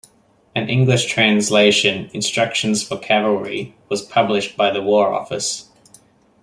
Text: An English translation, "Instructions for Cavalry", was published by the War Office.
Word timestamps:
An 0.55 0.67
English 0.67 1.05
translation, 1.05 2.09
"Instructions 2.11 2.81
for 2.81 2.97
Cavalry", 2.97 3.75
was 3.87 4.01
published 4.01 4.57
by 4.57 4.71
the 4.71 4.81
War 4.81 5.13
Office. 5.13 5.69